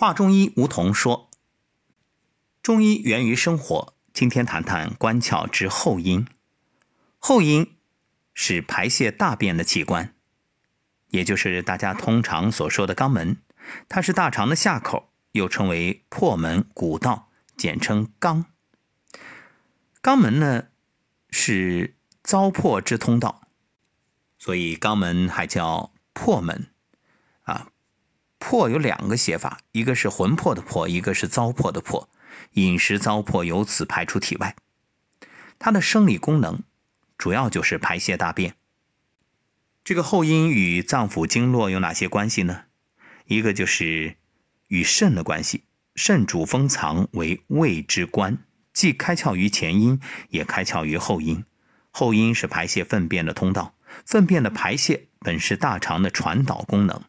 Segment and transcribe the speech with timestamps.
[0.00, 1.28] 华中医吴桐说
[2.62, 6.24] ：“中医源于生活，今天谈谈关窍之后阴。
[7.18, 7.74] 后阴
[8.32, 10.14] 是排泄大便的器官，
[11.08, 13.38] 也就是大家通常所说的肛门。
[13.88, 18.44] 它是大肠的下口，又称为破门、古道，简称肛。
[20.00, 20.68] 肛门呢
[21.28, 23.48] 是糟粕之通道，
[24.38, 26.68] 所以肛门还叫破门。”
[28.40, 32.06] 魄有两个写法，一个是魂魄的魄，一个是糟粕的粕。
[32.52, 34.54] 饮食糟粕由此排出体外。
[35.58, 36.62] 它的生理功能
[37.18, 38.54] 主要就是排泄大便。
[39.82, 42.64] 这个后阴与脏腑经络有哪些关系呢？
[43.26, 44.16] 一个就是
[44.68, 45.64] 与肾的关系。
[45.96, 48.38] 肾主封藏，为胃之官，
[48.72, 51.44] 既开窍于前阴，也开窍于后阴。
[51.90, 53.74] 后阴是排泄粪便的通道，
[54.06, 57.02] 粪便的排泄本是大肠的传导功能。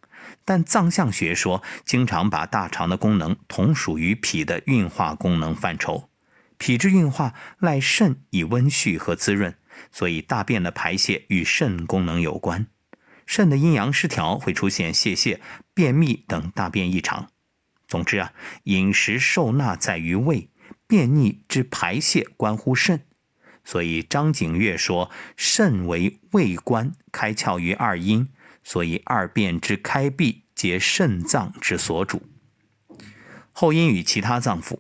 [0.46, 6.10] 但藏象学说经常把大肠的功能同属于脾的运化功能范畴，
[6.58, 9.56] 脾之运化赖肾以温煦和滋润，
[9.92, 12.68] 所以大便的排泄与肾功能有关。
[13.26, 15.40] 肾的阴阳失调会出现泄泻、
[15.74, 17.30] 便秘等大便异常。
[17.88, 20.50] 总之啊，饮食受纳在于胃，
[20.88, 23.02] 便秘之排泄关乎肾，
[23.64, 28.30] 所以张景岳说肾为胃官，开窍于二阴。
[28.64, 32.24] 所以二便之开闭皆肾脏之所主。
[33.52, 34.80] 后阴与其他脏腑，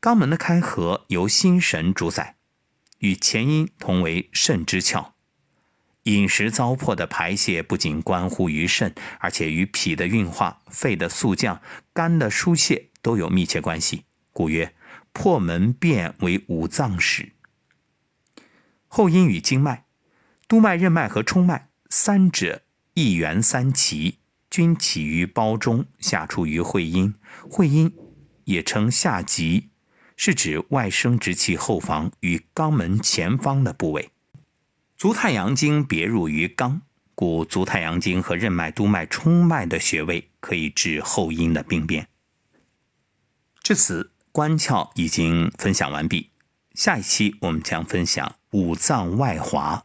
[0.00, 2.36] 肛门的开合由心神主宰，
[2.98, 5.12] 与前阴同为肾之窍。
[6.04, 14.04] 饮食糟粕的排泄不仅关乎于肾，而且与脾的运化、肺的肃降、肝的疏泄都有密切关系。
[14.32, 14.74] 故曰：
[15.12, 17.32] 破门便为五脏使。
[18.88, 19.86] 后阴与经脉，
[20.46, 21.69] 督脉、任脉和冲脉。
[21.92, 22.62] 三者
[22.94, 27.12] 一元三奇，均起于胞中，下出于会阴。
[27.50, 27.92] 会阴
[28.44, 29.70] 也称下极，
[30.16, 34.10] 是指外生殖器后方与肛门前方的部位。
[34.96, 36.80] 足太阳经别入于肛，
[37.16, 42.06] 故足太阳经和任脉、督脉、冲脉的穴位可以治后阴的病变。
[43.64, 46.30] 至此，关窍已经分享完毕。
[46.74, 49.82] 下一期我们将分享五脏外滑。